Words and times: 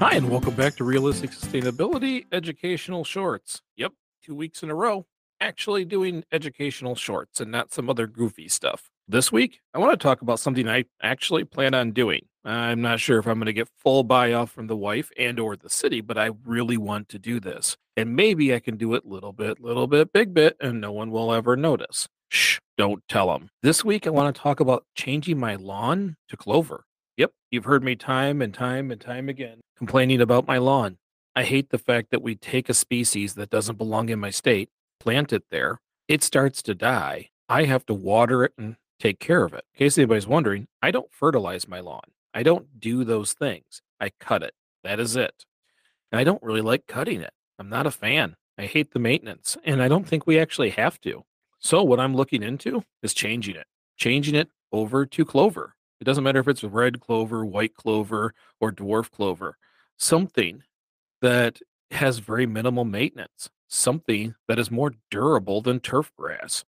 Hi, 0.00 0.14
and 0.14 0.30
welcome 0.30 0.54
back 0.54 0.76
to 0.76 0.84
Realistic 0.84 1.30
Sustainability 1.30 2.24
Educational 2.32 3.04
Shorts. 3.04 3.60
Yep, 3.76 3.92
two 4.24 4.34
weeks 4.34 4.62
in 4.62 4.70
a 4.70 4.74
row, 4.74 5.04
actually 5.42 5.84
doing 5.84 6.24
educational 6.32 6.94
shorts 6.94 7.38
and 7.38 7.52
not 7.52 7.70
some 7.70 7.90
other 7.90 8.06
goofy 8.06 8.48
stuff. 8.48 8.88
This 9.06 9.30
week, 9.30 9.60
I 9.74 9.78
want 9.78 9.92
to 9.92 10.02
talk 10.02 10.22
about 10.22 10.40
something 10.40 10.66
I 10.66 10.86
actually 11.02 11.44
plan 11.44 11.74
on 11.74 11.90
doing. 11.90 12.24
I'm 12.46 12.80
not 12.80 12.98
sure 12.98 13.18
if 13.18 13.26
I'm 13.26 13.34
going 13.34 13.44
to 13.44 13.52
get 13.52 13.68
full 13.76 14.02
buy-off 14.02 14.50
from 14.50 14.68
the 14.68 14.76
wife 14.76 15.10
and 15.18 15.38
or 15.38 15.54
the 15.54 15.68
city, 15.68 16.00
but 16.00 16.16
I 16.16 16.30
really 16.46 16.78
want 16.78 17.10
to 17.10 17.18
do 17.18 17.38
this. 17.38 17.76
And 17.94 18.16
maybe 18.16 18.54
I 18.54 18.60
can 18.60 18.78
do 18.78 18.94
it 18.94 19.04
little 19.04 19.34
bit, 19.34 19.60
little 19.60 19.86
bit, 19.86 20.14
big 20.14 20.32
bit, 20.32 20.56
and 20.62 20.80
no 20.80 20.92
one 20.92 21.10
will 21.10 21.30
ever 21.30 21.56
notice. 21.56 22.08
Shh, 22.30 22.58
don't 22.78 23.02
tell 23.06 23.30
them. 23.30 23.50
This 23.62 23.84
week, 23.84 24.06
I 24.06 24.10
want 24.10 24.34
to 24.34 24.40
talk 24.40 24.60
about 24.60 24.86
changing 24.94 25.38
my 25.38 25.56
lawn 25.56 26.16
to 26.30 26.38
clover. 26.38 26.86
Yep, 27.20 27.32
you've 27.50 27.66
heard 27.66 27.84
me 27.84 27.96
time 27.96 28.40
and 28.40 28.54
time 28.54 28.90
and 28.90 28.98
time 28.98 29.28
again 29.28 29.60
complaining 29.76 30.22
about 30.22 30.46
my 30.46 30.56
lawn. 30.56 30.96
I 31.36 31.42
hate 31.42 31.68
the 31.68 31.76
fact 31.76 32.10
that 32.10 32.22
we 32.22 32.34
take 32.34 32.70
a 32.70 32.74
species 32.74 33.34
that 33.34 33.50
doesn't 33.50 33.76
belong 33.76 34.08
in 34.08 34.18
my 34.18 34.30
state, 34.30 34.70
plant 34.98 35.30
it 35.30 35.42
there, 35.50 35.82
it 36.08 36.22
starts 36.22 36.62
to 36.62 36.74
die. 36.74 37.28
I 37.46 37.64
have 37.64 37.84
to 37.86 37.92
water 37.92 38.42
it 38.44 38.54
and 38.56 38.76
take 38.98 39.20
care 39.20 39.44
of 39.44 39.52
it. 39.52 39.66
In 39.74 39.80
case 39.80 39.98
anybody's 39.98 40.26
wondering, 40.26 40.66
I 40.80 40.90
don't 40.90 41.12
fertilize 41.12 41.68
my 41.68 41.80
lawn. 41.80 42.04
I 42.32 42.42
don't 42.42 42.80
do 42.80 43.04
those 43.04 43.34
things. 43.34 43.82
I 44.00 44.12
cut 44.18 44.42
it. 44.42 44.54
That 44.82 44.98
is 44.98 45.14
it. 45.14 45.44
And 46.10 46.18
I 46.18 46.24
don't 46.24 46.42
really 46.42 46.62
like 46.62 46.86
cutting 46.86 47.20
it. 47.20 47.34
I'm 47.58 47.68
not 47.68 47.86
a 47.86 47.90
fan. 47.90 48.34
I 48.56 48.64
hate 48.64 48.92
the 48.92 48.98
maintenance, 48.98 49.58
and 49.62 49.82
I 49.82 49.88
don't 49.88 50.08
think 50.08 50.26
we 50.26 50.38
actually 50.38 50.70
have 50.70 50.98
to. 51.02 51.24
So, 51.58 51.82
what 51.82 52.00
I'm 52.00 52.16
looking 52.16 52.42
into 52.42 52.82
is 53.02 53.12
changing 53.12 53.56
it, 53.56 53.66
changing 53.98 54.36
it 54.36 54.48
over 54.72 55.04
to 55.04 55.24
clover. 55.26 55.74
It 56.00 56.04
doesn't 56.04 56.24
matter 56.24 56.40
if 56.40 56.48
it's 56.48 56.64
red 56.64 57.00
clover, 57.00 57.44
white 57.44 57.74
clover, 57.74 58.32
or 58.60 58.72
dwarf 58.72 59.10
clover. 59.10 59.56
Something 59.98 60.62
that 61.20 61.58
has 61.90 62.18
very 62.18 62.46
minimal 62.46 62.84
maintenance, 62.84 63.50
something 63.68 64.34
that 64.48 64.58
is 64.58 64.70
more 64.70 64.94
durable 65.10 65.60
than 65.60 65.80
turf 65.80 66.10
grass. 66.16 66.64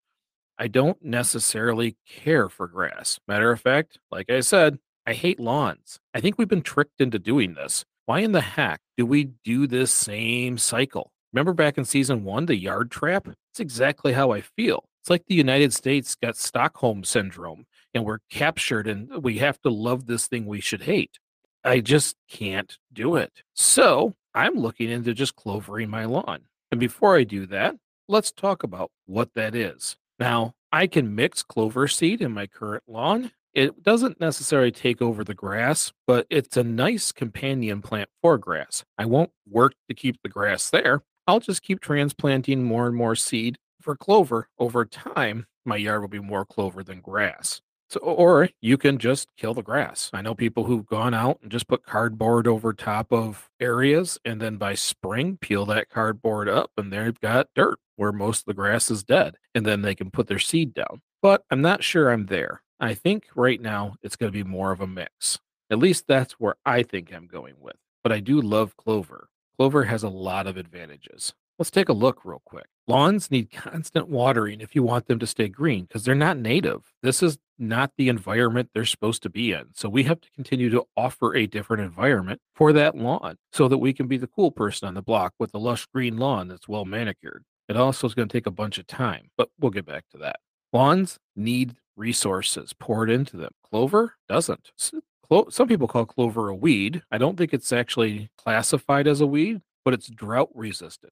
I 0.57 0.67
don't 0.67 1.01
necessarily 1.03 1.95
care 2.07 2.49
for 2.49 2.67
grass. 2.67 3.19
Matter 3.27 3.51
of 3.51 3.61
fact, 3.61 3.99
like 4.11 4.29
I 4.29 4.41
said, 4.41 4.79
I 5.05 5.13
hate 5.13 5.39
lawns. 5.39 5.99
I 6.13 6.19
think 6.19 6.37
we've 6.37 6.47
been 6.47 6.61
tricked 6.61 6.99
into 6.99 7.19
doing 7.19 7.53
this. 7.53 7.85
Why 8.05 8.19
in 8.19 8.31
the 8.31 8.41
heck 8.41 8.81
do 8.97 9.05
we 9.05 9.29
do 9.43 9.67
this 9.67 9.91
same 9.91 10.57
cycle? 10.57 11.11
Remember 11.31 11.53
back 11.53 11.77
in 11.77 11.85
season 11.85 12.23
one, 12.23 12.47
the 12.47 12.55
yard 12.55 12.89
trap? 12.89 13.27
It's 13.51 13.59
exactly 13.59 14.13
how 14.13 14.31
I 14.31 14.41
feel. 14.41 14.83
It's 15.01 15.09
like 15.09 15.25
the 15.27 15.35
United 15.35 15.73
States 15.73 16.15
got 16.15 16.35
Stockholm 16.35 17.03
syndrome 17.03 17.65
and 17.93 18.05
we're 18.05 18.19
captured 18.29 18.87
and 18.87 19.23
we 19.23 19.39
have 19.39 19.59
to 19.61 19.69
love 19.69 20.05
this 20.05 20.27
thing 20.27 20.45
we 20.45 20.61
should 20.61 20.81
hate. 20.81 21.19
I 21.63 21.79
just 21.79 22.15
can't 22.29 22.77
do 22.93 23.15
it. 23.15 23.31
So 23.53 24.15
I'm 24.33 24.55
looking 24.55 24.89
into 24.89 25.13
just 25.13 25.35
clovering 25.35 25.89
my 25.89 26.05
lawn. 26.05 26.41
And 26.71 26.79
before 26.79 27.17
I 27.17 27.23
do 27.23 27.45
that, 27.47 27.75
let's 28.07 28.31
talk 28.31 28.63
about 28.63 28.91
what 29.05 29.33
that 29.35 29.55
is. 29.55 29.97
Now, 30.19 30.53
I 30.71 30.87
can 30.87 31.15
mix 31.15 31.41
clover 31.41 31.87
seed 31.87 32.21
in 32.21 32.31
my 32.31 32.47
current 32.47 32.83
lawn. 32.87 33.31
It 33.53 33.81
doesn't 33.81 34.19
necessarily 34.19 34.71
take 34.71 35.01
over 35.01 35.23
the 35.23 35.33
grass, 35.33 35.91
but 36.05 36.27
it's 36.29 36.55
a 36.55 36.63
nice 36.63 37.11
companion 37.11 37.81
plant 37.81 38.09
for 38.21 38.37
grass. 38.37 38.83
I 38.97 39.05
won't 39.05 39.31
work 39.49 39.73
to 39.87 39.95
keep 39.95 40.21
the 40.21 40.29
grass 40.29 40.69
there. 40.69 41.01
I'll 41.25 41.39
just 41.39 41.63
keep 41.63 41.79
transplanting 41.79 42.63
more 42.63 42.87
and 42.87 42.95
more 42.95 43.15
seed 43.15 43.57
for 43.81 43.95
clover. 43.95 44.49
Over 44.59 44.85
time, 44.85 45.47
my 45.65 45.77
yard 45.77 46.01
will 46.01 46.07
be 46.07 46.19
more 46.19 46.45
clover 46.45 46.83
than 46.83 47.01
grass. 47.01 47.61
So, 47.89 47.99
or 48.01 48.49
you 48.61 48.77
can 48.77 48.99
just 48.99 49.29
kill 49.35 49.55
the 49.55 49.63
grass. 49.63 50.11
I 50.13 50.21
know 50.21 50.35
people 50.35 50.65
who've 50.65 50.85
gone 50.85 51.15
out 51.15 51.39
and 51.41 51.51
just 51.51 51.67
put 51.67 51.83
cardboard 51.83 52.47
over 52.47 52.71
top 52.71 53.11
of 53.11 53.49
areas, 53.59 54.19
and 54.23 54.39
then 54.39 54.57
by 54.57 54.75
spring, 54.75 55.37
peel 55.41 55.65
that 55.67 55.89
cardboard 55.89 56.47
up, 56.47 56.71
and 56.77 56.93
they've 56.93 57.19
got 57.19 57.47
dirt 57.55 57.79
where 57.95 58.11
most 58.11 58.41
of 58.41 58.45
the 58.45 58.53
grass 58.53 58.91
is 58.91 59.03
dead. 59.03 59.35
And 59.55 59.65
then 59.65 59.81
they 59.81 59.95
can 59.95 60.11
put 60.11 60.27
their 60.27 60.39
seed 60.39 60.73
down. 60.73 61.01
But 61.21 61.43
I'm 61.49 61.61
not 61.61 61.83
sure 61.83 62.11
I'm 62.11 62.27
there. 62.27 62.61
I 62.79 62.93
think 62.93 63.25
right 63.35 63.59
now 63.59 63.95
it's 64.03 64.15
going 64.15 64.31
to 64.31 64.37
be 64.37 64.49
more 64.49 64.71
of 64.71 64.81
a 64.81 64.87
mix. 64.87 65.39
At 65.71 65.79
least 65.79 66.05
that's 66.07 66.33
where 66.33 66.55
I 66.65 66.83
think 66.83 67.11
I'm 67.13 67.27
going 67.27 67.55
with. 67.59 67.75
But 68.03 68.11
I 68.11 68.19
do 68.19 68.39
love 68.39 68.77
clover. 68.77 69.29
Clover 69.57 69.83
has 69.83 70.03
a 70.03 70.09
lot 70.09 70.47
of 70.47 70.57
advantages. 70.57 71.33
Let's 71.59 71.71
take 71.71 71.89
a 71.89 71.93
look 71.93 72.23
real 72.23 72.41
quick. 72.45 72.67
Lawns 72.87 73.29
need 73.29 73.51
constant 73.51 74.07
watering 74.07 74.61
if 74.61 74.75
you 74.75 74.81
want 74.81 75.07
them 75.07 75.19
to 75.19 75.27
stay 75.27 75.49
green 75.49 75.83
because 75.83 76.05
they're 76.05 76.15
not 76.15 76.37
native. 76.37 76.93
This 77.03 77.21
is 77.21 77.37
not 77.57 77.91
the 77.97 78.07
environment 78.07 78.69
they're 78.73 78.85
supposed 78.85 79.21
to 79.23 79.29
be 79.29 79.51
in. 79.51 79.65
So 79.75 79.89
we 79.89 80.03
have 80.03 80.21
to 80.21 80.31
continue 80.31 80.69
to 80.69 80.85
offer 80.95 81.35
a 81.35 81.47
different 81.47 81.83
environment 81.83 82.39
for 82.55 82.71
that 82.71 82.95
lawn 82.95 83.35
so 83.51 83.67
that 83.67 83.79
we 83.79 83.91
can 83.91 84.07
be 84.07 84.15
the 84.15 84.25
cool 84.25 84.51
person 84.51 84.87
on 84.87 84.93
the 84.93 85.01
block 85.01 85.33
with 85.37 85.51
the 85.51 85.59
lush 85.59 85.85
green 85.93 86.15
lawn 86.15 86.47
that's 86.47 86.69
well 86.69 86.85
manicured. 86.85 87.43
It 87.67 87.75
also 87.75 88.07
is 88.07 88.13
going 88.13 88.29
to 88.29 88.33
take 88.33 88.47
a 88.47 88.51
bunch 88.51 88.77
of 88.77 88.87
time, 88.87 89.29
but 89.37 89.49
we'll 89.59 89.71
get 89.71 89.85
back 89.85 90.05
to 90.11 90.17
that. 90.19 90.37
Lawns 90.71 91.19
need 91.35 91.75
resources 91.97 92.71
poured 92.71 93.09
into 93.09 93.35
them. 93.35 93.51
Clover 93.69 94.15
doesn't. 94.29 94.71
Some 94.77 95.67
people 95.67 95.89
call 95.89 96.05
clover 96.05 96.47
a 96.47 96.55
weed. 96.55 97.03
I 97.11 97.17
don't 97.17 97.37
think 97.37 97.53
it's 97.53 97.73
actually 97.73 98.29
classified 98.37 99.07
as 99.07 99.19
a 99.19 99.27
weed, 99.27 99.59
but 99.83 99.93
it's 99.93 100.07
drought 100.07 100.49
resistant. 100.55 101.11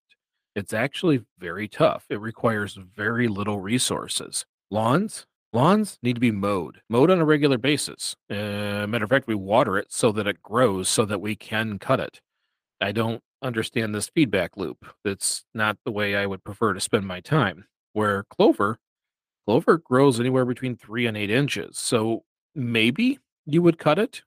It's 0.57 0.73
actually 0.73 1.21
very 1.37 1.67
tough. 1.67 2.07
It 2.09 2.19
requires 2.19 2.73
very 2.73 3.27
little 3.27 3.59
resources. 3.59 4.43
Lawns, 4.71 5.27
lawns 5.53 5.99
need 6.01 6.15
to 6.15 6.19
be 6.19 6.31
mowed, 6.31 6.81
mowed 6.89 7.11
on 7.11 7.19
a 7.19 7.25
regular 7.25 7.59
basis. 7.59 8.15
Uh, 8.27 8.87
matter 8.87 9.03
of 9.03 9.11
fact, 9.11 9.27
we 9.27 9.35
water 9.35 9.77
it 9.77 9.93
so 9.93 10.11
that 10.13 10.25
it 10.25 10.41
grows, 10.41 10.89
so 10.89 11.05
that 11.05 11.21
we 11.21 11.35
can 11.35 11.77
cut 11.77 11.99
it. 11.99 12.21
I 12.81 12.91
don't 12.91 13.21
understand 13.43 13.93
this 13.93 14.09
feedback 14.09 14.57
loop. 14.57 14.83
That's 15.03 15.45
not 15.53 15.77
the 15.85 15.91
way 15.91 16.15
I 16.15 16.25
would 16.25 16.43
prefer 16.43 16.73
to 16.73 16.79
spend 16.79 17.05
my 17.05 17.19
time. 17.19 17.65
Where 17.93 18.23
clover, 18.23 18.79
clover 19.45 19.77
grows 19.77 20.19
anywhere 20.19 20.45
between 20.45 20.75
three 20.75 21.05
and 21.05 21.15
eight 21.15 21.29
inches. 21.29 21.77
So 21.77 22.23
maybe 22.55 23.19
you 23.45 23.61
would 23.61 23.77
cut 23.77 23.99
it, 23.99 24.23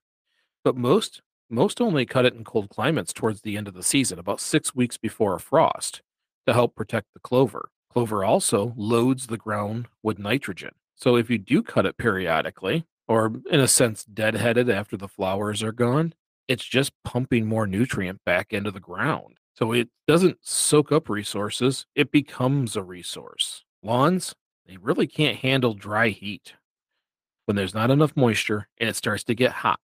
but 0.63 0.77
most 0.77 1.23
most 1.53 1.81
only 1.81 2.07
cut 2.07 2.25
it 2.25 2.35
in 2.35 2.45
cold 2.45 2.69
climates 2.69 3.13
towards 3.13 3.41
the 3.41 3.57
end 3.57 3.67
of 3.67 3.75
the 3.75 3.83
season, 3.83 4.21
about 4.21 4.39
six 4.39 4.77
weeks 4.77 4.97
before 4.97 5.35
a 5.35 5.41
frost 5.41 6.03
to 6.47 6.53
help 6.53 6.75
protect 6.75 7.13
the 7.15 7.21
clover. 7.21 7.71
Clover 7.93 8.25
also 8.25 8.73
loads 8.77 9.27
the 9.27 9.37
ground 9.37 9.89
with 10.03 10.19
nitrogen. 10.19 10.71
So 10.97 11.17
if 11.17 11.31
you 11.31 11.39
do 11.39 11.63
cut 11.63 11.87
it 11.87 11.97
periodically, 11.97 12.87
or 13.09 13.33
in 13.51 13.59
a 13.59 13.67
sense 13.67 14.05
deadheaded 14.05 14.73
after 14.73 14.97
the 14.97 15.09
flowers 15.09 15.63
are 15.63 15.73
gone, 15.73 16.15
it's 16.47 16.65
just 16.65 16.93
pumping 17.05 17.47
more 17.47 17.67
nutrient 17.67 18.25
back 18.25 18.53
into 18.53 18.71
the 18.71 18.81
ground. 18.81 19.39
So 19.55 19.73
it 19.73 19.89
doesn't 20.07 20.39
soak 20.43 20.93
up 20.93 21.09
resources, 21.09 21.87
it 21.95 22.13
becomes 22.13 22.77
a 22.77 22.83
resource. 22.83 23.65
Lawns, 23.83 24.35
they 24.67 24.77
really 24.77 25.07
can't 25.07 25.39
handle 25.39 25.75
dry 25.75 26.11
heat. 26.11 26.55
When 27.47 27.57
there's 27.57 27.75
not 27.75 27.91
enough 27.91 28.17
moisture 28.17 28.69
and 28.79 28.89
it 28.89 28.97
starts 28.97 29.25
to 29.25 29.35
get 29.35 29.51
hot, 29.51 29.81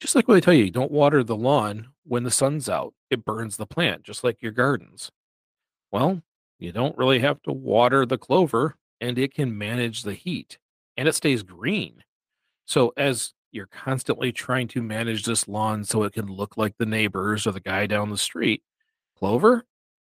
just 0.00 0.14
like 0.14 0.26
what 0.28 0.36
I 0.36 0.40
tell 0.40 0.54
you, 0.54 0.70
don't 0.70 0.90
water 0.90 1.22
the 1.22 1.36
lawn 1.36 1.88
when 2.04 2.24
the 2.24 2.30
sun's 2.30 2.68
out. 2.68 2.94
It 3.10 3.24
burns 3.24 3.56
the 3.56 3.66
plant, 3.66 4.02
just 4.02 4.24
like 4.24 4.42
your 4.42 4.52
gardens. 4.52 5.10
Well, 5.96 6.20
you 6.58 6.72
don't 6.72 6.98
really 6.98 7.20
have 7.20 7.40
to 7.44 7.52
water 7.52 8.04
the 8.04 8.18
clover 8.18 8.76
and 9.00 9.18
it 9.18 9.32
can 9.32 9.56
manage 9.56 10.02
the 10.02 10.12
heat 10.12 10.58
and 10.98 11.08
it 11.08 11.14
stays 11.14 11.42
green. 11.42 12.04
So, 12.66 12.92
as 12.98 13.32
you're 13.50 13.68
constantly 13.68 14.30
trying 14.30 14.68
to 14.68 14.82
manage 14.82 15.24
this 15.24 15.48
lawn 15.48 15.84
so 15.84 16.02
it 16.02 16.12
can 16.12 16.26
look 16.26 16.58
like 16.58 16.74
the 16.76 16.84
neighbors 16.84 17.46
or 17.46 17.52
the 17.52 17.60
guy 17.60 17.86
down 17.86 18.10
the 18.10 18.18
street, 18.18 18.62
clover, 19.18 19.64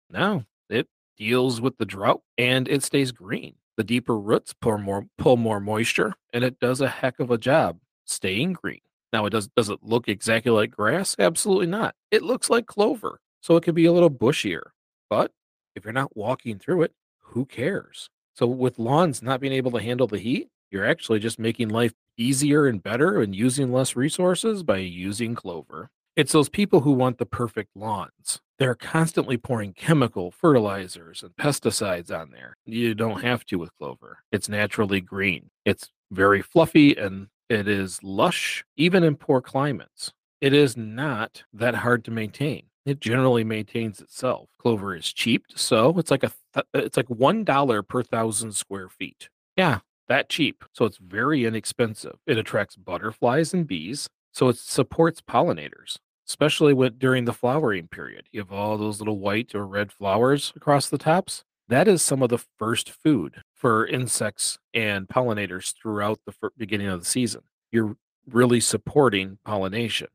no, 0.09 0.45
it 0.69 0.87
deals 1.17 1.59
with 1.59 1.77
the 1.77 1.85
drought 1.85 2.21
and 2.37 2.69
it 2.69 2.83
stays 2.83 3.11
green. 3.11 3.55
The 3.75 3.83
deeper 3.83 4.17
roots 4.17 4.53
pull 4.61 4.77
more 4.77 5.07
pull 5.17 5.35
more 5.35 5.59
moisture 5.59 6.13
and 6.31 6.45
it 6.45 6.57
does 6.61 6.79
a 6.79 6.87
heck 6.87 7.19
of 7.19 7.31
a 7.31 7.37
job 7.37 7.79
staying 8.05 8.53
green. 8.53 8.79
Now 9.11 9.25
it 9.25 9.31
does 9.31 9.49
does 9.57 9.69
it 9.69 9.79
look 9.81 10.07
exactly 10.07 10.53
like 10.53 10.71
grass? 10.71 11.17
Absolutely 11.19 11.67
not. 11.67 11.95
It 12.11 12.23
looks 12.23 12.49
like 12.49 12.65
clover. 12.65 13.19
So 13.41 13.57
it 13.57 13.63
could 13.63 13.75
be 13.75 13.87
a 13.87 13.91
little 13.91 14.09
bushier. 14.09 14.61
But 15.09 15.33
if 15.75 15.83
you're 15.83 15.93
not 15.93 16.15
walking 16.15 16.59
through 16.59 16.83
it, 16.83 16.93
who 17.19 17.45
cares? 17.45 18.09
So 18.35 18.47
with 18.47 18.79
lawns 18.79 19.21
not 19.21 19.39
being 19.39 19.53
able 19.53 19.71
to 19.71 19.81
handle 19.81 20.07
the 20.07 20.19
heat, 20.19 20.49
you're 20.69 20.85
actually 20.85 21.19
just 21.19 21.39
making 21.39 21.69
life 21.69 21.93
easier 22.17 22.65
and 22.67 22.81
better 22.81 23.21
and 23.21 23.35
using 23.35 23.71
less 23.71 23.95
resources 23.95 24.63
by 24.63 24.77
using 24.77 25.35
clover. 25.35 25.87
It's 26.15 26.33
those 26.33 26.49
people 26.49 26.81
who 26.81 26.91
want 26.91 27.17
the 27.17 27.25
perfect 27.25 27.69
lawns. 27.75 28.41
They're 28.59 28.75
constantly 28.75 29.37
pouring 29.37 29.73
chemical 29.73 30.29
fertilizers 30.29 31.23
and 31.23 31.35
pesticides 31.35 32.11
on 32.11 32.31
there. 32.31 32.57
You 32.65 32.93
don't 32.93 33.21
have 33.21 33.45
to 33.45 33.57
with 33.57 33.75
clover. 33.77 34.19
It's 34.31 34.49
naturally 34.49 35.01
green. 35.01 35.49
It's 35.65 35.89
very 36.11 36.41
fluffy 36.41 36.95
and 36.95 37.27
it 37.49 37.67
is 37.67 38.03
lush, 38.03 38.63
even 38.77 39.03
in 39.03 39.15
poor 39.15 39.41
climates. 39.41 40.13
It 40.41 40.53
is 40.53 40.77
not 40.77 41.43
that 41.53 41.75
hard 41.75 42.05
to 42.05 42.11
maintain. 42.11 42.63
It 42.85 42.99
generally 42.99 43.43
maintains 43.43 44.01
itself. 44.01 44.49
Clover 44.59 44.95
is 44.95 45.11
cheap, 45.13 45.45
so 45.55 45.97
it's 45.99 46.09
like 46.11 46.23
a 46.23 46.31
th- 46.53 46.65
uh, 46.73 46.79
it's 46.79 46.97
like 46.97 47.09
one 47.09 47.43
dollar 47.43 47.83
per 47.83 48.01
thousand 48.03 48.53
square 48.53 48.89
feet. 48.89 49.29
Yeah, 49.55 49.79
that 50.07 50.29
cheap. 50.29 50.63
So 50.73 50.85
it's 50.85 50.97
very 50.97 51.45
inexpensive. 51.45 52.15
It 52.25 52.37
attracts 52.37 52.75
butterflies 52.75 53.53
and 53.53 53.67
bees, 53.67 54.09
so 54.31 54.49
it 54.49 54.57
supports 54.57 55.21
pollinators. 55.21 55.97
especially 56.27 56.89
during 56.91 57.25
the 57.25 57.33
flowering 57.33 57.87
period. 57.89 58.25
You 58.31 58.39
have 58.39 58.51
all 58.53 58.77
those 58.77 58.99
little 58.99 59.19
white 59.19 59.53
or 59.53 59.67
red 59.67 59.91
flowers 59.91 60.53
across 60.55 60.87
the 60.89 60.97
tops. 60.97 61.43
That 61.67 61.87
is 61.89 62.01
some 62.01 62.23
of 62.23 62.29
the 62.29 62.37
first 62.57 62.89
food 62.89 63.41
for 63.53 63.85
insects 63.85 64.57
and 64.73 65.07
pollinators 65.07 65.73
throughout 65.75 66.19
the 66.25 66.33
beginning 66.57 66.87
of 66.87 66.99
the 67.01 67.05
season. 67.05 67.41
You're 67.71 67.95
really 68.29 68.59
supporting 68.61 69.39
pollination. 69.45 70.07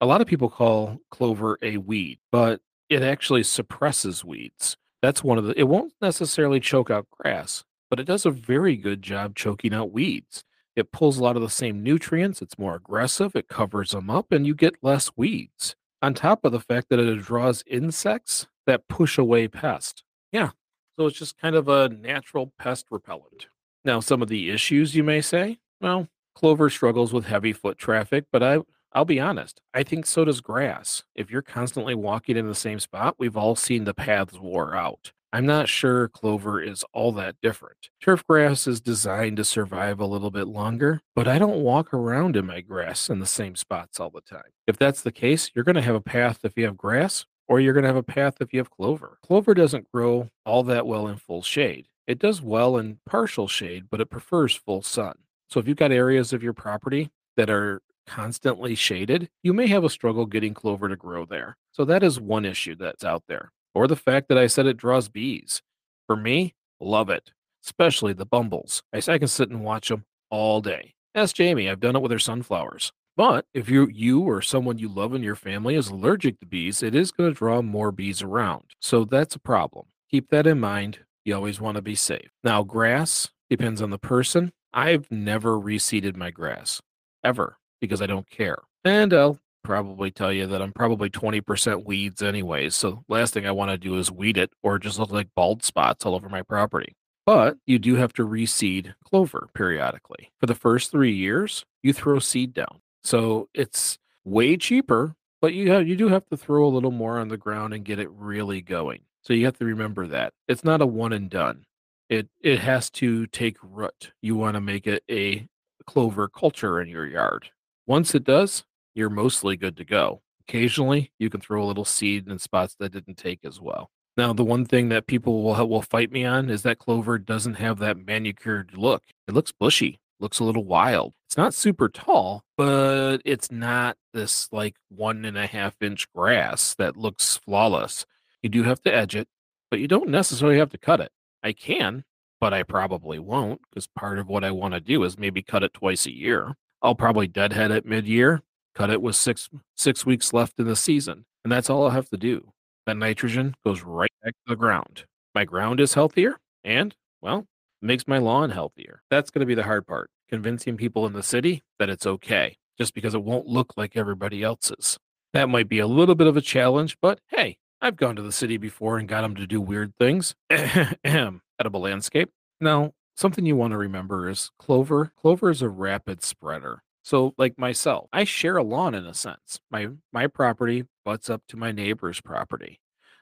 A 0.00 0.06
lot 0.06 0.20
of 0.20 0.26
people 0.26 0.50
call 0.50 0.98
clover 1.10 1.58
a 1.62 1.78
weed, 1.78 2.18
but 2.30 2.60
it 2.90 3.02
actually 3.02 3.42
suppresses 3.42 4.24
weeds. 4.24 4.76
That's 5.00 5.24
one 5.24 5.38
of 5.38 5.44
the, 5.44 5.58
it 5.58 5.64
won't 5.64 5.94
necessarily 6.00 6.60
choke 6.60 6.90
out 6.90 7.08
grass, 7.10 7.64
but 7.88 7.98
it 7.98 8.04
does 8.04 8.26
a 8.26 8.30
very 8.30 8.76
good 8.76 9.02
job 9.02 9.34
choking 9.34 9.72
out 9.72 9.90
weeds. 9.90 10.44
It 10.76 10.92
pulls 10.92 11.18
a 11.18 11.22
lot 11.22 11.36
of 11.36 11.42
the 11.42 11.50
same 11.50 11.82
nutrients, 11.82 12.40
it's 12.40 12.58
more 12.58 12.74
aggressive, 12.74 13.34
it 13.34 13.48
covers 13.48 13.90
them 13.90 14.10
up, 14.10 14.30
and 14.30 14.46
you 14.46 14.54
get 14.54 14.74
less 14.82 15.10
weeds. 15.16 15.74
On 16.02 16.14
top 16.14 16.44
of 16.44 16.52
the 16.52 16.60
fact 16.60 16.88
that 16.90 16.98
it 16.98 17.22
draws 17.22 17.64
insects 17.66 18.46
that 18.66 18.88
push 18.88 19.18
away 19.18 19.48
pests. 19.48 20.02
Yeah, 20.32 20.50
so 20.96 21.06
it's 21.06 21.18
just 21.18 21.38
kind 21.38 21.56
of 21.56 21.68
a 21.68 21.88
natural 21.88 22.52
pest 22.58 22.86
repellent. 22.90 23.48
Now, 23.84 24.00
some 24.00 24.22
of 24.22 24.28
the 24.28 24.50
issues 24.50 24.94
you 24.94 25.02
may 25.02 25.20
say, 25.20 25.58
well, 25.80 26.08
clover 26.34 26.70
struggles 26.70 27.12
with 27.12 27.26
heavy 27.26 27.52
foot 27.52 27.78
traffic, 27.78 28.26
but 28.30 28.42
I 28.42 28.58
I'll 28.94 29.04
be 29.06 29.20
honest, 29.20 29.60
I 29.72 29.82
think 29.84 30.04
so 30.04 30.24
does 30.24 30.42
grass. 30.42 31.02
If 31.14 31.30
you're 31.30 31.40
constantly 31.40 31.94
walking 31.94 32.36
in 32.36 32.46
the 32.46 32.54
same 32.54 32.78
spot, 32.78 33.16
we've 33.18 33.36
all 33.36 33.56
seen 33.56 33.84
the 33.84 33.94
paths 33.94 34.38
wore 34.38 34.76
out. 34.76 35.12
I'm 35.32 35.46
not 35.46 35.70
sure 35.70 36.08
clover 36.08 36.60
is 36.60 36.84
all 36.92 37.10
that 37.12 37.36
different. 37.40 37.88
Turf 38.02 38.22
grass 38.26 38.66
is 38.66 38.82
designed 38.82 39.38
to 39.38 39.44
survive 39.44 39.98
a 39.98 40.06
little 40.06 40.30
bit 40.30 40.46
longer, 40.46 41.00
but 41.16 41.26
I 41.26 41.38
don't 41.38 41.62
walk 41.62 41.94
around 41.94 42.36
in 42.36 42.44
my 42.44 42.60
grass 42.60 43.08
in 43.08 43.18
the 43.18 43.24
same 43.24 43.56
spots 43.56 43.98
all 43.98 44.10
the 44.10 44.20
time. 44.20 44.50
If 44.66 44.76
that's 44.76 45.00
the 45.00 45.10
case, 45.10 45.50
you're 45.54 45.64
going 45.64 45.76
to 45.76 45.80
have 45.80 45.94
a 45.94 46.00
path 46.02 46.40
if 46.42 46.52
you 46.56 46.66
have 46.66 46.76
grass, 46.76 47.24
or 47.48 47.60
you're 47.60 47.72
going 47.72 47.84
to 47.84 47.88
have 47.88 47.96
a 47.96 48.02
path 48.02 48.34
if 48.40 48.52
you 48.52 48.60
have 48.60 48.70
clover. 48.70 49.16
Clover 49.24 49.54
doesn't 49.54 49.90
grow 49.90 50.28
all 50.44 50.64
that 50.64 50.86
well 50.86 51.08
in 51.08 51.16
full 51.16 51.42
shade. 51.42 51.88
It 52.06 52.18
does 52.18 52.42
well 52.42 52.76
in 52.76 52.98
partial 53.06 53.48
shade, 53.48 53.86
but 53.90 54.02
it 54.02 54.10
prefers 54.10 54.54
full 54.54 54.82
sun. 54.82 55.14
So 55.48 55.60
if 55.60 55.66
you've 55.66 55.78
got 55.78 55.92
areas 55.92 56.34
of 56.34 56.42
your 56.42 56.52
property 56.52 57.10
that 57.38 57.48
are 57.48 57.80
constantly 58.06 58.74
shaded, 58.74 59.28
you 59.42 59.52
may 59.52 59.66
have 59.68 59.84
a 59.84 59.90
struggle 59.90 60.26
getting 60.26 60.54
clover 60.54 60.88
to 60.88 60.96
grow 60.96 61.24
there. 61.24 61.56
So 61.72 61.84
that 61.84 62.02
is 62.02 62.20
one 62.20 62.44
issue 62.44 62.74
that's 62.74 63.04
out 63.04 63.24
there. 63.28 63.52
Or 63.74 63.86
the 63.86 63.96
fact 63.96 64.28
that 64.28 64.38
I 64.38 64.46
said 64.46 64.66
it 64.66 64.76
draws 64.76 65.08
bees. 65.08 65.62
For 66.06 66.16
me, 66.16 66.54
love 66.80 67.10
it, 67.10 67.32
especially 67.64 68.12
the 68.12 68.26
bumbles. 68.26 68.82
I 68.92 69.00
can 69.00 69.28
sit 69.28 69.50
and 69.50 69.64
watch 69.64 69.88
them 69.88 70.04
all 70.30 70.60
day. 70.60 70.94
Ask 71.14 71.36
Jamie, 71.36 71.68
I've 71.68 71.80
done 71.80 71.96
it 71.96 72.02
with 72.02 72.12
her 72.12 72.18
sunflowers. 72.18 72.92
But 73.16 73.44
if 73.52 73.68
you 73.68 73.88
you 73.92 74.20
or 74.20 74.40
someone 74.40 74.78
you 74.78 74.88
love 74.88 75.14
in 75.14 75.22
your 75.22 75.36
family 75.36 75.74
is 75.74 75.88
allergic 75.88 76.40
to 76.40 76.46
bees, 76.46 76.82
it 76.82 76.94
is 76.94 77.12
going 77.12 77.30
to 77.30 77.38
draw 77.38 77.60
more 77.60 77.92
bees 77.92 78.22
around. 78.22 78.64
So 78.80 79.04
that's 79.04 79.34
a 79.34 79.40
problem. 79.40 79.86
Keep 80.10 80.30
that 80.30 80.46
in 80.46 80.60
mind. 80.60 81.00
You 81.24 81.34
always 81.34 81.60
want 81.60 81.76
to 81.76 81.82
be 81.82 81.94
safe. 81.94 82.30
Now, 82.42 82.62
grass 82.62 83.30
depends 83.50 83.82
on 83.82 83.90
the 83.90 83.98
person. 83.98 84.52
I've 84.72 85.10
never 85.10 85.58
reseeded 85.58 86.16
my 86.16 86.30
grass 86.30 86.80
ever 87.22 87.58
because 87.82 88.00
I 88.00 88.06
don't 88.06 88.30
care. 88.30 88.58
And 88.84 89.12
I'll 89.12 89.38
probably 89.64 90.10
tell 90.10 90.32
you 90.32 90.46
that 90.46 90.62
I'm 90.62 90.72
probably 90.72 91.10
20% 91.10 91.84
weeds 91.84 92.22
anyways. 92.22 92.74
So 92.74 93.04
last 93.08 93.34
thing 93.34 93.44
I 93.44 93.50
want 93.50 93.72
to 93.72 93.76
do 93.76 93.98
is 93.98 94.10
weed 94.10 94.38
it 94.38 94.52
or 94.62 94.78
just 94.78 94.98
look 94.98 95.10
like 95.10 95.28
bald 95.34 95.64
spots 95.64 96.06
all 96.06 96.14
over 96.14 96.28
my 96.28 96.42
property. 96.42 96.94
But 97.26 97.56
you 97.66 97.78
do 97.78 97.96
have 97.96 98.12
to 98.14 98.26
reseed 98.26 98.94
clover 99.04 99.48
periodically. 99.52 100.30
For 100.38 100.46
the 100.46 100.54
first 100.54 100.90
three 100.90 101.12
years, 101.12 101.64
you 101.82 101.92
throw 101.92 102.20
seed 102.20 102.54
down. 102.54 102.80
So 103.04 103.48
it's 103.52 103.98
way 104.24 104.56
cheaper, 104.56 105.16
but 105.40 105.54
you 105.54 105.72
have, 105.72 105.86
you 105.86 105.96
do 105.96 106.08
have 106.08 106.26
to 106.26 106.36
throw 106.36 106.64
a 106.64 106.70
little 106.70 106.90
more 106.92 107.18
on 107.18 107.28
the 107.28 107.36
ground 107.36 107.74
and 107.74 107.84
get 107.84 107.98
it 107.98 108.10
really 108.10 108.60
going. 108.60 109.00
So 109.22 109.32
you 109.32 109.44
have 109.44 109.58
to 109.58 109.64
remember 109.64 110.06
that. 110.08 110.32
It's 110.48 110.64
not 110.64 110.80
a 110.80 110.86
one 110.86 111.12
and 111.12 111.28
done. 111.28 111.64
It 112.08 112.28
it 112.42 112.58
has 112.58 112.90
to 112.90 113.26
take 113.28 113.56
root. 113.62 114.12
You 114.20 114.36
want 114.36 114.54
to 114.54 114.60
make 114.60 114.86
it 114.86 115.02
a 115.10 115.48
clover 115.86 116.28
culture 116.28 116.80
in 116.80 116.88
your 116.88 117.06
yard. 117.06 117.50
Once 117.92 118.14
it 118.14 118.24
does, 118.24 118.64
you're 118.94 119.10
mostly 119.10 119.54
good 119.54 119.76
to 119.76 119.84
go. 119.84 120.22
Occasionally, 120.48 121.12
you 121.18 121.28
can 121.28 121.42
throw 121.42 121.62
a 121.62 121.66
little 121.66 121.84
seed 121.84 122.26
in 122.26 122.38
spots 122.38 122.74
that 122.78 122.90
didn't 122.90 123.18
take 123.18 123.40
as 123.44 123.60
well. 123.60 123.90
Now, 124.16 124.32
the 124.32 124.42
one 124.42 124.64
thing 124.64 124.88
that 124.88 125.06
people 125.06 125.42
will 125.42 125.68
will 125.68 125.82
fight 125.82 126.10
me 126.10 126.24
on 126.24 126.48
is 126.48 126.62
that 126.62 126.78
clover 126.78 127.18
doesn't 127.18 127.56
have 127.56 127.78
that 127.80 127.98
manicured 127.98 128.70
look. 128.74 129.02
It 129.28 129.34
looks 129.34 129.52
bushy, 129.52 130.00
looks 130.20 130.38
a 130.38 130.44
little 130.44 130.64
wild. 130.64 131.12
It's 131.26 131.36
not 131.36 131.52
super 131.52 131.90
tall, 131.90 132.44
but 132.56 133.18
it's 133.26 133.52
not 133.52 133.98
this 134.14 134.48
like 134.50 134.76
one 134.88 135.26
and 135.26 135.36
a 135.36 135.46
half 135.46 135.76
inch 135.82 136.10
grass 136.14 136.74
that 136.76 136.96
looks 136.96 137.36
flawless. 137.36 138.06
You 138.40 138.48
do 138.48 138.62
have 138.62 138.80
to 138.84 138.94
edge 138.94 139.14
it, 139.14 139.28
but 139.70 139.80
you 139.80 139.86
don't 139.86 140.08
necessarily 140.08 140.56
have 140.56 140.70
to 140.70 140.78
cut 140.78 141.00
it. 141.00 141.12
I 141.42 141.52
can, 141.52 142.04
but 142.40 142.54
I 142.54 142.62
probably 142.62 143.18
won't 143.18 143.60
because 143.68 143.86
part 143.86 144.18
of 144.18 144.28
what 144.28 144.44
I 144.44 144.50
want 144.50 144.72
to 144.72 144.80
do 144.80 145.04
is 145.04 145.18
maybe 145.18 145.42
cut 145.42 145.62
it 145.62 145.74
twice 145.74 146.06
a 146.06 146.10
year. 146.10 146.56
I'll 146.82 146.94
probably 146.94 147.28
deadhead 147.28 147.70
it 147.70 147.86
mid-year, 147.86 148.42
cut 148.74 148.90
it 148.90 149.00
with 149.00 149.16
six 149.16 149.48
six 149.76 150.04
weeks 150.04 150.32
left 150.32 150.58
in 150.58 150.66
the 150.66 150.76
season, 150.76 151.24
and 151.44 151.52
that's 151.52 151.70
all 151.70 151.84
I'll 151.84 151.90
have 151.90 152.10
to 152.10 152.16
do. 152.16 152.52
That 152.86 152.96
nitrogen 152.96 153.54
goes 153.64 153.82
right 153.82 154.12
back 154.22 154.32
to 154.32 154.48
the 154.48 154.56
ground. 154.56 155.04
My 155.34 155.44
ground 155.44 155.80
is 155.80 155.94
healthier, 155.94 156.36
and 156.64 156.94
well, 157.20 157.46
makes 157.80 158.08
my 158.08 158.18
lawn 158.18 158.50
healthier. 158.50 159.02
That's 159.10 159.30
going 159.30 159.40
to 159.40 159.46
be 159.46 159.54
the 159.54 159.62
hard 159.62 159.86
part, 159.86 160.10
convincing 160.28 160.76
people 160.76 161.06
in 161.06 161.12
the 161.12 161.22
city 161.22 161.62
that 161.78 161.88
it's 161.88 162.06
okay, 162.06 162.56
just 162.78 162.94
because 162.94 163.14
it 163.14 163.22
won't 163.22 163.46
look 163.46 163.74
like 163.76 163.96
everybody 163.96 164.42
else's. 164.42 164.98
That 165.32 165.48
might 165.48 165.68
be 165.68 165.78
a 165.78 165.86
little 165.86 166.14
bit 166.14 166.26
of 166.26 166.36
a 166.36 166.42
challenge, 166.42 166.96
but 167.00 167.20
hey, 167.28 167.56
I've 167.80 167.96
gone 167.96 168.16
to 168.16 168.22
the 168.22 168.32
city 168.32 168.56
before 168.58 168.98
and 168.98 169.08
got 169.08 169.22
them 169.22 169.34
to 169.36 169.46
do 169.46 169.60
weird 169.60 169.94
things. 169.98 170.34
Edible 170.50 171.80
landscape. 171.80 172.30
Now, 172.60 172.92
something 173.16 173.46
you 173.46 173.56
want 173.56 173.72
to 173.72 173.78
remember 173.78 174.28
is 174.28 174.50
clover. 174.58 175.12
Clover 175.20 175.50
is 175.50 175.62
a 175.62 175.68
rapid 175.68 176.22
spreader. 176.22 176.82
So, 177.02 177.34
like 177.36 177.58
myself, 177.58 178.08
I 178.12 178.24
share 178.24 178.56
a 178.56 178.62
lawn 178.62 178.94
in 178.94 179.06
a 179.06 179.14
sense. 179.14 179.60
My 179.70 179.88
my 180.12 180.26
property 180.28 180.84
butts 181.04 181.28
up 181.28 181.42
to 181.48 181.56
my 181.56 181.72
neighbor's 181.72 182.20
property. 182.20 182.80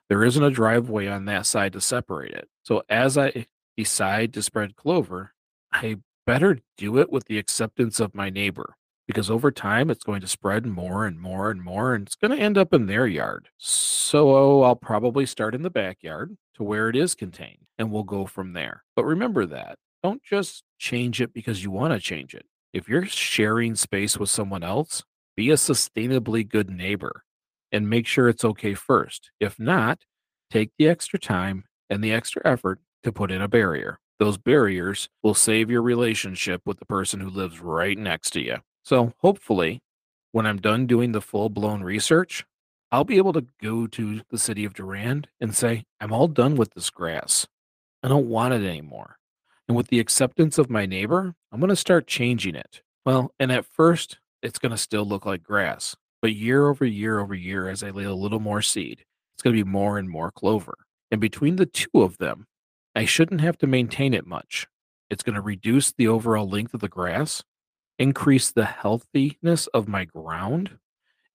There 0.09 0.25
isn't 0.25 0.43
a 0.43 0.51
driveway 0.51 1.07
on 1.07 1.25
that 1.27 1.47
side 1.47 1.73
to 1.75 1.81
separate 1.81 2.33
it. 2.33 2.49
So, 2.63 2.83
as 2.89 3.17
I 3.17 3.47
decide 3.77 4.35
to 4.35 4.43
spread 4.43 4.77
clover, 4.77 5.33
I 5.73 5.97
better 6.27 6.59
do 6.77 6.99
it 6.99 7.11
with 7.11 7.25
the 7.25 7.39
acceptance 7.39 8.01
of 8.01 8.15
my 8.15 8.29
neighbor 8.29 8.77
because 9.11 9.29
over 9.29 9.51
time 9.51 9.91
it's 9.91 10.05
going 10.05 10.21
to 10.21 10.29
spread 10.29 10.65
more 10.65 11.05
and 11.05 11.19
more 11.19 11.51
and 11.51 11.61
more 11.61 11.95
and 11.95 12.07
it's 12.07 12.15
going 12.15 12.31
to 12.31 12.41
end 12.41 12.57
up 12.57 12.73
in 12.73 12.87
their 12.87 13.09
yard. 13.09 13.49
So 13.59 14.63
I'll 14.63 14.77
probably 14.77 15.27
start 15.27 15.53
in 15.53 15.63
the 15.63 15.69
backyard 15.69 16.37
to 16.55 16.63
where 16.63 16.89
it 16.89 16.95
is 16.95 17.17
contained 17.17 17.67
and 17.77 17.91
we'll 17.91 18.05
go 18.05 18.25
from 18.25 18.53
there. 18.53 18.85
But 18.95 19.07
remember 19.07 19.47
that. 19.47 19.79
Don't 20.05 20.23
just 20.23 20.63
change 20.79 21.21
it 21.21 21.35
because 21.35 21.65
you 21.65 21.73
want 21.73 21.93
to 21.93 21.99
change 21.99 22.35
it. 22.35 22.47
If 22.73 22.89
you're 22.89 23.05
sharing 23.05 23.75
space 23.75 24.17
with 24.17 24.31
someone 24.31 24.63
else, 24.63 25.03
be 25.37 25.51
a 25.51 25.55
sustainably 25.55 26.49
good 26.49 26.71
neighbor 26.71 27.25
and 27.73 27.91
make 27.91 28.07
sure 28.07 28.29
it's 28.29 28.45
okay 28.45 28.75
first. 28.75 29.33
If 29.41 29.59
not, 29.59 30.03
take 30.53 30.71
the 30.79 30.87
extra 30.87 31.19
time 31.19 31.65
and 31.89 32.01
the 32.05 32.13
extra 32.13 32.43
effort 32.45 32.79
to 33.03 33.11
put 33.11 33.33
in 33.33 33.43
a 33.43 33.49
barrier. 33.49 33.99
Those 34.21 34.39
barriers 34.39 35.09
will 35.25 35.35
save 35.35 35.69
your 35.69 35.83
relationship 35.83 36.63
with 36.65 36.79
the 36.79 36.87
person 36.87 37.19
who 37.19 37.29
lives 37.29 37.59
right 37.59 37.99
next 37.99 38.31
to 38.35 38.41
you. 38.41 38.59
So 38.83 39.13
hopefully, 39.19 39.81
when 40.33 40.47
I'm 40.47 40.59
done 40.59 40.87
doing 40.87 41.13
the 41.13 41.21
full 41.21 41.49
blown 41.49 41.83
research, 41.83 42.45
I'll 42.93 43.05
be 43.05 43.19
able 43.19 43.33
to 43.35 43.47
go 43.63 43.87
to 43.87 44.21
the 44.31 44.39
city 44.39 44.65
of 44.65 44.75
Durand 44.75 45.29
and 45.41 45.55
say, 45.55 45.85
I'm 46.01 46.13
all 46.13 46.29
done 46.29 46.57
with 46.57 46.75
this 46.75 46.91
grass. 46.91 47.47
I 48.03 48.09
don't 48.09 48.29
want 48.29 48.55
it 48.55 48.67
anymore. 48.67 49.17
And 49.69 49.77
with 49.77 49.89
the 49.89 50.01
acceptance 50.01 50.59
of 50.59 50.71
my 50.71 50.87
neighbor, 50.87 51.35
I'm 51.53 51.61
going 51.61 51.69
to 51.69 51.77
start 51.77 52.09
changing 52.09 52.57
it. 52.57 52.83
Well, 53.07 53.33
and 53.39 53.53
at 53.53 53.65
first, 53.65 54.19
it's 54.43 54.59
going 54.59 54.73
to 54.73 54.79
still 54.79 55.05
look 55.05 55.25
like 55.25 55.43
grass. 55.43 55.95
But 56.21 56.35
year 56.35 56.69
over 56.69 56.85
year 56.85 57.21
over 57.21 57.35
year, 57.35 57.69
as 57.69 57.83
I 57.83 57.91
lay 57.91 58.05
a 58.05 58.15
little 58.15 58.41
more 58.41 58.63
seed, 58.63 59.05
it's 59.35 59.43
going 59.43 59.57
to 59.57 59.65
be 59.65 59.71
more 59.71 59.97
and 59.97 60.09
more 60.09 60.31
clover. 60.31 60.75
And 61.11 61.21
between 61.21 61.57
the 61.57 61.67
two 61.67 62.03
of 62.03 62.19
them, 62.19 62.47
I 62.95 63.05
shouldn't 63.05 63.41
have 63.41 63.57
to 63.59 63.67
maintain 63.67 64.15
it 64.15 64.27
much. 64.27 64.67
It's 65.09 65.23
going 65.23 65.35
to 65.37 65.41
reduce 65.41 65.93
the 65.93 66.09
overall 66.09 66.49
length 66.49 66.75
of 66.75 66.81
the 66.81 66.89
grass, 66.89 67.43
increase 68.01 68.51
the 68.51 68.65
healthiness 68.65 69.69
of 69.69 69.87
my 69.87 70.07
ground, 70.07 70.79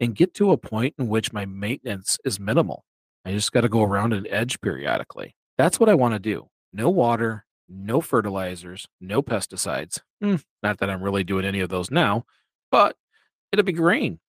and 0.01 0.15
get 0.15 0.33
to 0.33 0.51
a 0.51 0.57
point 0.57 0.95
in 0.99 1.07
which 1.07 1.31
my 1.31 1.45
maintenance 1.45 2.17
is 2.25 2.39
minimal. 2.39 2.83
I 3.23 3.31
just 3.31 3.53
got 3.53 3.61
to 3.61 3.69
go 3.69 3.83
around 3.83 4.11
and 4.11 4.27
edge 4.27 4.59
periodically. 4.59 5.35
That's 5.57 5.79
what 5.79 5.89
I 5.89 5.93
want 5.93 6.15
to 6.15 6.19
do. 6.19 6.49
No 6.73 6.89
water, 6.89 7.45
no 7.69 8.01
fertilizers, 8.01 8.87
no 8.99 9.21
pesticides. 9.21 9.99
Hmm, 10.21 10.35
not 10.63 10.79
that 10.79 10.89
I'm 10.89 11.01
really 11.01 11.23
doing 11.23 11.45
any 11.45 11.61
of 11.61 11.69
those 11.69 11.89
now, 11.89 12.25
but 12.71 12.97
it'll 13.51 13.63
be 13.63 13.71
green 13.71 14.19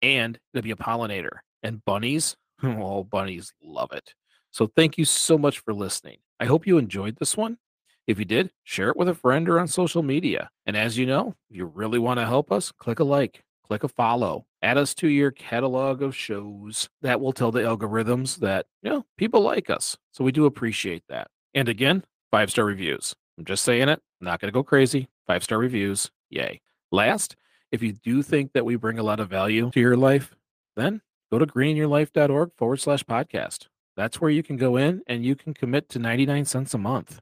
and 0.00 0.38
it'll 0.54 0.64
be 0.64 0.70
a 0.70 0.76
pollinator. 0.76 1.38
And 1.62 1.84
bunnies, 1.84 2.36
oh, 2.62 3.04
bunnies 3.04 3.52
love 3.62 3.92
it. 3.92 4.14
So 4.52 4.70
thank 4.74 4.96
you 4.96 5.04
so 5.04 5.36
much 5.36 5.58
for 5.58 5.74
listening. 5.74 6.18
I 6.38 6.46
hope 6.46 6.66
you 6.66 6.78
enjoyed 6.78 7.16
this 7.18 7.36
one. 7.36 7.58
If 8.06 8.18
you 8.18 8.24
did, 8.24 8.50
share 8.64 8.88
it 8.88 8.96
with 8.96 9.08
a 9.08 9.14
friend 9.14 9.48
or 9.48 9.60
on 9.60 9.68
social 9.68 10.02
media. 10.02 10.50
And 10.66 10.76
as 10.76 10.98
you 10.98 11.06
know, 11.06 11.34
if 11.50 11.56
you 11.56 11.66
really 11.66 11.98
want 11.98 12.18
to 12.18 12.26
help 12.26 12.50
us, 12.50 12.72
click 12.72 12.98
a 12.98 13.04
like, 13.04 13.42
click 13.64 13.84
a 13.84 13.88
follow, 13.88 14.46
add 14.62 14.78
us 14.78 14.94
to 14.94 15.08
your 15.08 15.30
catalog 15.30 16.02
of 16.02 16.16
shows. 16.16 16.88
That 17.02 17.20
will 17.20 17.32
tell 17.32 17.52
the 17.52 17.60
algorithms 17.60 18.38
that, 18.38 18.66
you 18.82 18.90
know, 18.90 19.06
people 19.16 19.42
like 19.42 19.70
us. 19.70 19.96
So 20.12 20.24
we 20.24 20.32
do 20.32 20.46
appreciate 20.46 21.04
that. 21.08 21.28
And 21.54 21.68
again, 21.68 22.04
five 22.30 22.50
star 22.50 22.64
reviews. 22.64 23.14
I'm 23.38 23.44
just 23.44 23.64
saying 23.64 23.88
it, 23.88 24.00
not 24.20 24.40
going 24.40 24.48
to 24.48 24.52
go 24.52 24.62
crazy. 24.62 25.08
Five 25.26 25.44
star 25.44 25.58
reviews. 25.58 26.10
Yay. 26.30 26.60
Last, 26.90 27.36
if 27.70 27.82
you 27.82 27.92
do 27.92 28.22
think 28.22 28.52
that 28.52 28.64
we 28.64 28.76
bring 28.76 28.98
a 28.98 29.04
lot 29.04 29.20
of 29.20 29.28
value 29.28 29.70
to 29.70 29.80
your 29.80 29.96
life, 29.96 30.34
then 30.76 31.02
go 31.30 31.38
to 31.38 31.46
greeninyourlife.org 31.46 32.50
forward 32.56 32.80
slash 32.80 33.04
podcast. 33.04 33.68
That's 33.96 34.20
where 34.20 34.30
you 34.30 34.42
can 34.42 34.56
go 34.56 34.76
in 34.76 35.02
and 35.06 35.24
you 35.24 35.36
can 35.36 35.54
commit 35.54 35.88
to 35.90 35.98
99 35.98 36.44
cents 36.44 36.74
a 36.74 36.78
month. 36.78 37.20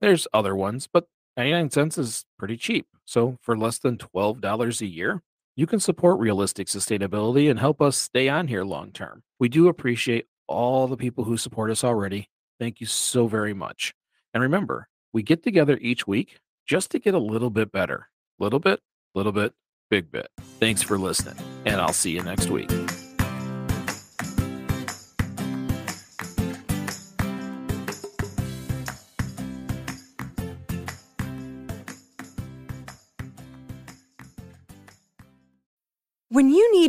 There's 0.00 0.26
other 0.32 0.56
ones, 0.56 0.88
but 0.92 1.06
99 1.36 1.70
cents 1.70 1.98
is 1.98 2.24
pretty 2.38 2.56
cheap. 2.56 2.86
So 3.04 3.38
for 3.42 3.56
less 3.56 3.78
than 3.78 3.98
$12 3.98 4.80
a 4.80 4.86
year, 4.86 5.22
you 5.56 5.66
can 5.66 5.80
support 5.80 6.18
realistic 6.18 6.68
sustainability 6.68 7.50
and 7.50 7.58
help 7.58 7.82
us 7.82 7.96
stay 7.96 8.28
on 8.28 8.48
here 8.48 8.64
long 8.64 8.92
term. 8.92 9.22
We 9.38 9.48
do 9.48 9.68
appreciate 9.68 10.26
all 10.46 10.86
the 10.86 10.96
people 10.96 11.24
who 11.24 11.36
support 11.36 11.70
us 11.70 11.84
already. 11.84 12.28
Thank 12.58 12.80
you 12.80 12.86
so 12.86 13.26
very 13.26 13.54
much. 13.54 13.94
And 14.32 14.42
remember, 14.42 14.88
we 15.12 15.22
get 15.22 15.42
together 15.42 15.78
each 15.80 16.06
week 16.06 16.38
just 16.66 16.90
to 16.92 16.98
get 16.98 17.14
a 17.14 17.18
little 17.18 17.50
bit 17.50 17.72
better. 17.72 18.08
Little 18.38 18.58
bit, 18.58 18.80
little 19.14 19.32
bit, 19.32 19.52
big 19.90 20.10
bit. 20.10 20.28
Thanks 20.60 20.82
for 20.82 20.98
listening, 20.98 21.36
and 21.64 21.80
I'll 21.80 21.92
see 21.92 22.12
you 22.12 22.22
next 22.22 22.48
week. 22.48 22.70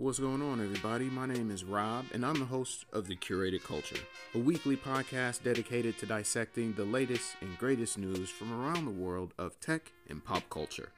What's 0.00 0.18
going 0.18 0.40
on, 0.40 0.62
everybody? 0.62 1.10
My 1.10 1.26
name 1.26 1.50
is 1.50 1.62
Rob, 1.62 2.06
and 2.14 2.24
I'm 2.24 2.38
the 2.38 2.46
host 2.46 2.86
of 2.90 3.06
The 3.06 3.16
Curated 3.16 3.62
Culture, 3.62 4.00
a 4.34 4.38
weekly 4.38 4.74
podcast 4.74 5.42
dedicated 5.42 5.98
to 5.98 6.06
dissecting 6.06 6.72
the 6.72 6.86
latest 6.86 7.36
and 7.42 7.58
greatest 7.58 7.98
news 7.98 8.30
from 8.30 8.50
around 8.50 8.86
the 8.86 8.92
world 8.92 9.34
of 9.36 9.60
tech 9.60 9.92
and 10.08 10.24
pop 10.24 10.42
culture. 10.48 10.88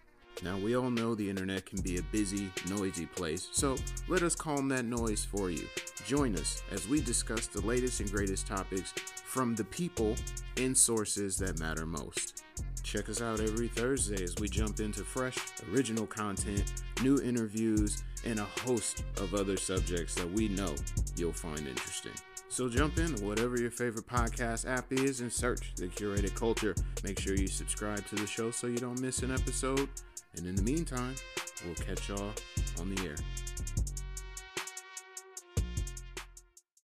Now, 0.45 0.57
we 0.57 0.77
all 0.77 0.89
know 0.89 1.17
the 1.17 1.29
internet 1.29 1.67
can 1.67 1.81
be 1.81 1.99
a 1.99 2.03
busy, 2.13 2.49
noisy 2.69 3.07
place, 3.07 3.49
so 3.51 3.75
let 4.07 4.23
us 4.23 4.37
calm 4.37 4.69
that 4.69 4.85
noise 4.85 5.25
for 5.25 5.51
you. 5.51 5.67
Join 6.07 6.37
us 6.37 6.63
as 6.71 6.87
we 6.87 7.01
discuss 7.01 7.49
the 7.49 7.67
latest 7.67 7.99
and 7.99 8.09
greatest 8.09 8.47
topics 8.47 8.93
from 9.25 9.57
the 9.57 9.65
people 9.65 10.15
and 10.59 10.79
sources 10.79 11.37
that 11.39 11.59
matter 11.59 11.87
most. 11.87 12.45
Check 12.85 13.09
us 13.09 13.21
out 13.21 13.41
every 13.41 13.67
Thursday 13.67 14.23
as 14.23 14.37
we 14.37 14.49
jump 14.49 14.79
into 14.79 15.03
fresh, 15.03 15.39
original 15.73 16.07
content, 16.07 16.85
new 17.03 17.21
interviews, 17.21 18.05
and 18.25 18.39
a 18.39 18.45
host 18.65 19.05
of 19.19 19.35
other 19.35 19.57
subjects 19.57 20.15
that 20.15 20.31
we 20.31 20.49
know 20.49 20.75
you'll 21.17 21.33
find 21.33 21.67
interesting. 21.67 22.13
So 22.49 22.69
jump 22.69 22.99
in 22.99 23.11
whatever 23.27 23.59
your 23.59 23.71
favorite 23.71 24.07
podcast 24.07 24.69
app 24.69 24.93
is 24.93 25.21
and 25.21 25.33
search 25.33 25.75
the 25.75 25.89
curated 25.89 26.35
culture. 26.35 26.75
Make 27.03 27.19
sure 27.19 27.35
you 27.35 27.47
subscribe 27.47 28.07
to 28.09 28.17
the 28.17 28.27
show 28.27 28.51
so 28.51 28.67
you 28.67 28.77
don't 28.77 29.01
miss 29.01 29.23
an 29.23 29.33
episode. 29.33 29.89
And 30.37 30.47
in 30.47 30.57
the 30.57 30.63
meantime, 30.63 31.15
we'll 31.65 31.75
catch 31.75 32.09
y'all 32.09 32.33
on 32.79 32.95
the 32.95 33.03
air. 33.07 33.17